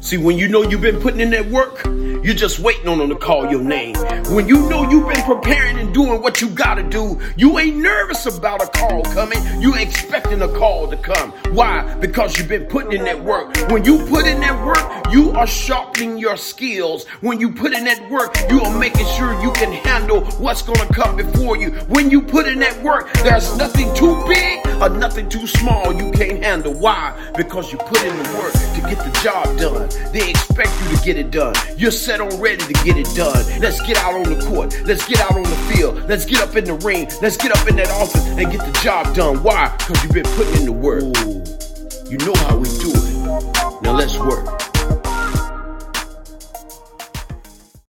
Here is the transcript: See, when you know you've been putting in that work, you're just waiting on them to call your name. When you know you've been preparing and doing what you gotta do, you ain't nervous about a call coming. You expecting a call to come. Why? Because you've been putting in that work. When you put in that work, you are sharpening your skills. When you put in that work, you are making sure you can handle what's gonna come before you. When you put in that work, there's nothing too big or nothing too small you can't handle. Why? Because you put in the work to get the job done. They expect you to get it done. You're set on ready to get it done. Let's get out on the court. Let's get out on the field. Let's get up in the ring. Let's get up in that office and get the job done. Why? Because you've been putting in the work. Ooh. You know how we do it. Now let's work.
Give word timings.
See, 0.00 0.16
when 0.16 0.38
you 0.38 0.46
know 0.46 0.62
you've 0.62 0.80
been 0.80 1.00
putting 1.00 1.20
in 1.20 1.30
that 1.30 1.46
work, 1.46 1.84
you're 1.84 2.34
just 2.34 2.60
waiting 2.60 2.86
on 2.88 2.98
them 2.98 3.08
to 3.08 3.16
call 3.16 3.50
your 3.50 3.62
name. 3.62 3.96
When 4.30 4.46
you 4.46 4.68
know 4.68 4.88
you've 4.88 5.08
been 5.08 5.24
preparing 5.24 5.76
and 5.76 5.92
doing 5.92 6.22
what 6.22 6.40
you 6.40 6.48
gotta 6.50 6.84
do, 6.84 7.20
you 7.36 7.58
ain't 7.58 7.76
nervous 7.76 8.26
about 8.26 8.62
a 8.62 8.68
call 8.78 9.02
coming. 9.02 9.38
You 9.60 9.74
expecting 9.74 10.40
a 10.42 10.48
call 10.48 10.88
to 10.88 10.96
come. 10.96 11.32
Why? 11.52 11.94
Because 11.96 12.38
you've 12.38 12.48
been 12.48 12.66
putting 12.66 12.92
in 12.92 13.04
that 13.04 13.22
work. 13.22 13.56
When 13.70 13.84
you 13.84 13.98
put 14.06 14.26
in 14.26 14.40
that 14.40 14.64
work, 14.64 15.12
you 15.12 15.32
are 15.32 15.46
sharpening 15.46 16.16
your 16.16 16.36
skills. 16.36 17.06
When 17.20 17.40
you 17.40 17.50
put 17.50 17.72
in 17.72 17.84
that 17.84 18.08
work, 18.08 18.36
you 18.50 18.60
are 18.60 18.78
making 18.78 19.06
sure 19.16 19.40
you 19.42 19.50
can 19.52 19.72
handle 19.72 20.24
what's 20.38 20.62
gonna 20.62 20.86
come 20.92 21.16
before 21.16 21.56
you. 21.56 21.70
When 21.88 22.08
you 22.08 22.22
put 22.22 22.46
in 22.46 22.60
that 22.60 22.80
work, 22.84 23.12
there's 23.24 23.56
nothing 23.58 23.92
too 23.96 24.22
big 24.28 24.37
or 24.88 24.96
nothing 24.96 25.28
too 25.28 25.46
small 25.46 25.92
you 25.92 26.10
can't 26.12 26.42
handle. 26.42 26.72
Why? 26.72 27.14
Because 27.36 27.72
you 27.72 27.78
put 27.78 28.02
in 28.02 28.16
the 28.16 28.38
work 28.38 28.52
to 28.52 28.80
get 28.88 28.98
the 28.98 29.20
job 29.22 29.58
done. 29.58 29.88
They 30.12 30.30
expect 30.30 30.70
you 30.82 30.96
to 30.96 31.04
get 31.04 31.16
it 31.16 31.30
done. 31.30 31.54
You're 31.76 31.90
set 31.90 32.20
on 32.20 32.40
ready 32.40 32.64
to 32.64 32.72
get 32.84 32.96
it 32.96 33.08
done. 33.14 33.44
Let's 33.60 33.80
get 33.82 33.98
out 33.98 34.14
on 34.14 34.22
the 34.24 34.44
court. 34.46 34.74
Let's 34.84 35.06
get 35.06 35.20
out 35.20 35.36
on 35.36 35.42
the 35.42 35.74
field. 35.74 36.08
Let's 36.08 36.24
get 36.24 36.40
up 36.40 36.56
in 36.56 36.64
the 36.64 36.74
ring. 36.74 37.08
Let's 37.20 37.36
get 37.36 37.52
up 37.52 37.68
in 37.68 37.76
that 37.76 37.90
office 37.90 38.26
and 38.26 38.50
get 38.50 38.60
the 38.60 38.78
job 38.82 39.14
done. 39.14 39.42
Why? 39.42 39.74
Because 39.78 40.02
you've 40.02 40.12
been 40.12 40.24
putting 40.36 40.60
in 40.60 40.64
the 40.66 40.72
work. 40.72 41.02
Ooh. 41.02 41.44
You 42.10 42.18
know 42.18 42.34
how 42.46 42.56
we 42.56 42.68
do 42.80 42.90
it. 42.94 43.82
Now 43.82 43.92
let's 43.92 44.18
work. 44.18 44.67